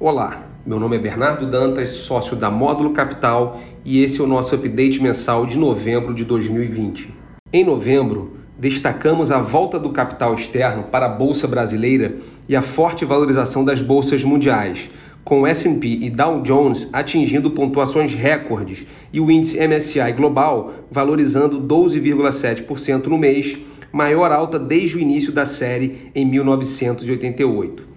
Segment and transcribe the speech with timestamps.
[0.00, 4.52] Olá, meu nome é Bernardo Dantas, sócio da Módulo Capital e esse é o nosso
[4.56, 7.14] update mensal de novembro de 2020.
[7.52, 12.16] Em novembro, destacamos a volta do capital externo para a Bolsa Brasileira
[12.48, 14.88] e a forte valorização das bolsas mundiais,
[15.22, 21.62] com o S&P e Dow Jones atingindo pontuações recordes e o índice MSCI Global valorizando
[21.62, 23.56] 12,7% no mês,
[23.92, 27.93] maior alta desde o início da série em 1988.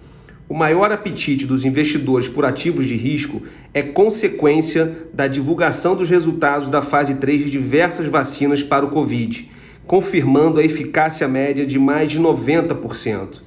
[0.48, 3.42] O maior apetite dos investidores por ativos de risco
[3.74, 9.50] é consequência da divulgação dos resultados da fase 3 de diversas vacinas para o Covid,
[9.86, 13.42] confirmando a eficácia média de mais de 90%.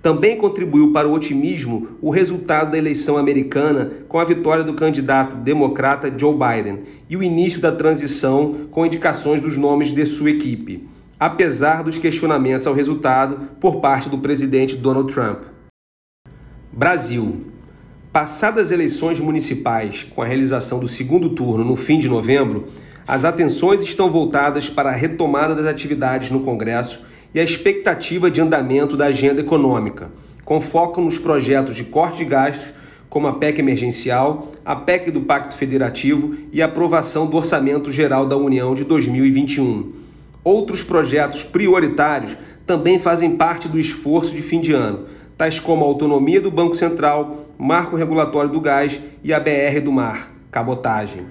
[0.00, 5.36] Também contribuiu para o otimismo o resultado da eleição americana com a vitória do candidato
[5.36, 6.78] democrata Joe Biden
[7.10, 10.88] e o início da transição com indicações dos nomes de sua equipe,
[11.20, 15.57] apesar dos questionamentos ao resultado por parte do presidente Donald Trump.
[16.78, 17.44] Brasil.
[18.12, 22.68] Passadas as eleições municipais, com a realização do segundo turno no fim de novembro,
[23.04, 27.04] as atenções estão voltadas para a retomada das atividades no Congresso
[27.34, 30.08] e a expectativa de andamento da agenda econômica,
[30.44, 32.72] com foco nos projetos de corte de gastos,
[33.10, 38.24] como a PEC emergencial, a PEC do Pacto Federativo e a aprovação do Orçamento Geral
[38.24, 39.94] da União de 2021.
[40.44, 45.86] Outros projetos prioritários também fazem parte do esforço de fim de ano tais como a
[45.86, 51.26] autonomia do Banco Central, marco regulatório do gás e a BR do mar, cabotagem.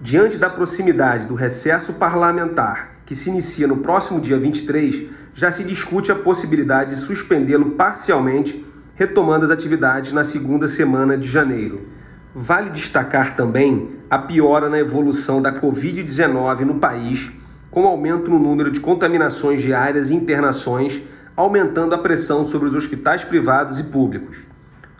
[0.00, 5.64] Diante da proximidade do recesso parlamentar, que se inicia no próximo dia 23, já se
[5.64, 11.88] discute a possibilidade de suspendê-lo parcialmente, retomando as atividades na segunda semana de janeiro.
[12.32, 17.32] Vale destacar também a piora na evolução da Covid-19 no país,
[17.68, 21.02] com aumento no número de contaminações diárias e internações
[21.36, 24.38] aumentando a pressão sobre os hospitais privados e públicos.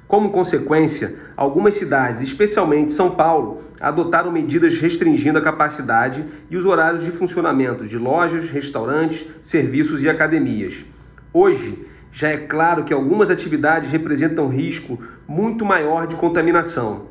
[0.06, 7.04] Como consequência, algumas cidades, especialmente São Paulo, adotaram medidas restringindo a capacidade e os horários
[7.04, 10.84] de funcionamento de lojas, restaurantes, serviços e academias.
[11.32, 17.06] Hoje, já é claro que algumas atividades representam risco muito maior de contaminação.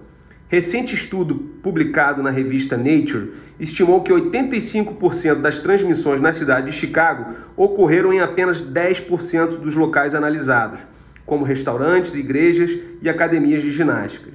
[0.52, 7.36] Recente estudo publicado na revista Nature estimou que 85% das transmissões na cidade de Chicago
[7.56, 10.82] ocorreram em apenas 10% dos locais analisados,
[11.24, 14.32] como restaurantes, igrejas e academias de ginástica.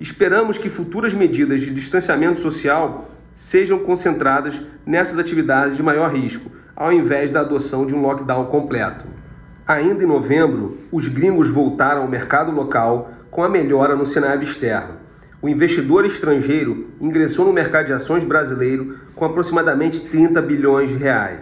[0.00, 6.92] Esperamos que futuras medidas de distanciamento social sejam concentradas nessas atividades de maior risco, ao
[6.92, 9.04] invés da adoção de um lockdown completo.
[9.64, 15.02] Ainda em novembro, os gringos voltaram ao mercado local com a melhora no cenário externo
[15.42, 21.40] o investidor estrangeiro ingressou no mercado de ações brasileiro com aproximadamente 30 bilhões de reais.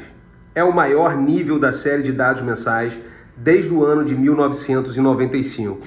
[0.55, 2.99] É o maior nível da série de dados mensais
[3.37, 5.87] desde o ano de 1995.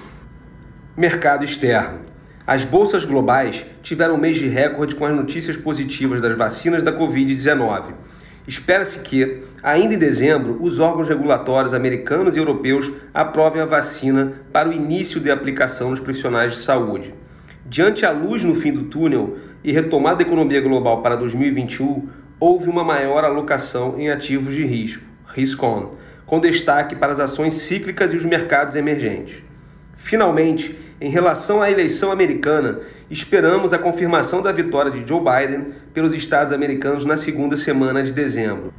[0.95, 2.01] Mercado externo.
[2.45, 6.93] As bolsas globais tiveram um mês de recorde com as notícias positivas das vacinas da
[6.95, 7.93] Covid-19.
[8.47, 14.69] Espera-se que, ainda em dezembro, os órgãos regulatórios americanos e europeus aprovem a vacina para
[14.69, 17.22] o início de aplicação nos profissionais de saúde.
[17.65, 22.69] Diante a luz no fim do túnel e retomada da economia global para 2021, houve
[22.69, 25.91] uma maior alocação em ativos de risco, risk-on,
[26.25, 29.41] com destaque para as ações cíclicas e os mercados emergentes.
[29.95, 36.13] Finalmente, em relação à eleição americana, esperamos a confirmação da vitória de Joe Biden pelos
[36.13, 38.73] estados americanos na segunda semana de dezembro.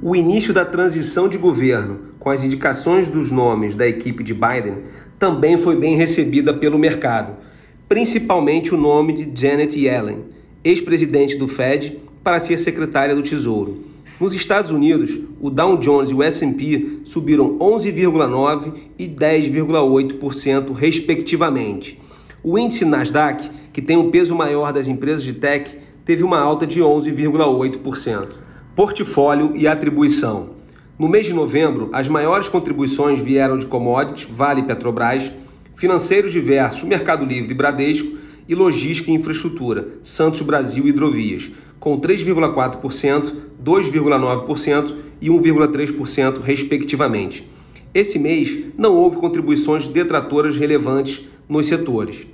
[0.00, 4.84] O início da transição de governo, com as indicações dos nomes da equipe de Biden,
[5.18, 7.50] também foi bem recebida pelo mercado
[7.92, 10.24] principalmente o nome de Janet Yellen,
[10.64, 13.84] ex-presidente do Fed, para ser secretária do Tesouro.
[14.18, 22.00] Nos Estados Unidos, o Dow Jones e o S&P subiram 11,9% e 10,8%, respectivamente.
[22.42, 25.70] O índice Nasdaq, que tem um peso maior das empresas de tech,
[26.02, 28.28] teve uma alta de 11,8%.
[28.74, 30.52] Portfólio e atribuição.
[30.98, 35.30] No mês de novembro, as maiores contribuições vieram de commodities, Vale e Petrobras,
[35.82, 38.16] Financeiros diversos, Mercado Livre, Bradesco
[38.48, 47.50] e Logística e Infraestrutura, Santos Brasil Hidrovias, com 3,4%, 2,9% e 1,3%, respectivamente.
[47.92, 52.28] Esse mês não houve contribuições detratoras relevantes nos setores.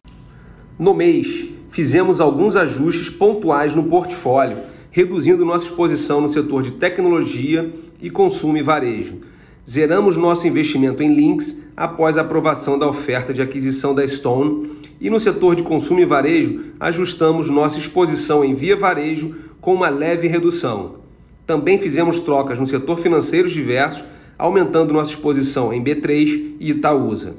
[0.78, 4.58] No mês, fizemos alguns ajustes pontuais no portfólio,
[4.90, 9.22] reduzindo nossa exposição no setor de tecnologia e consumo e varejo.
[9.68, 15.10] Zeramos nosso investimento em links após a aprovação da oferta de aquisição da Stone e
[15.10, 20.26] no setor de consumo e varejo ajustamos nossa exposição em via varejo com uma leve
[20.26, 21.00] redução.
[21.46, 24.02] Também fizemos trocas no setor financeiro diversos,
[24.38, 27.36] aumentando nossa exposição em B3 e Itaúsa.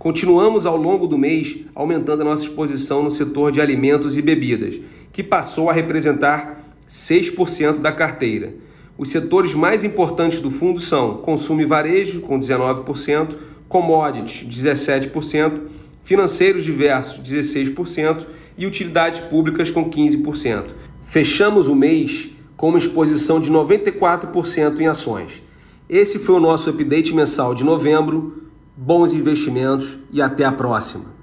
[0.00, 4.80] Continuamos ao longo do mês aumentando a nossa exposição no setor de alimentos e bebidas,
[5.12, 6.60] que passou a representar
[6.90, 8.66] 6% da carteira.
[8.98, 13.36] Os setores mais importantes do fundo são consumo e varejo, com 19%,
[13.68, 15.60] commodities, 17%,
[16.02, 20.64] financeiros diversos, 16% e utilidades públicas, com 15%.
[21.04, 25.44] Fechamos o mês com uma exposição de 94% em ações.
[25.88, 28.48] Esse foi o nosso update mensal de novembro.
[28.76, 31.17] Bons investimentos e até a próxima!